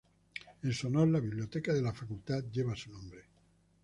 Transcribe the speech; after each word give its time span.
En 0.63 0.73
su 0.73 0.87
honor, 0.87 1.09
la 1.09 1.19
biblioteca 1.19 1.71
de 1.75 1.81
la 1.83 1.93
facultad 1.93 2.45
lleva 2.45 2.75
su 2.75 2.89
nombre. 2.91 3.23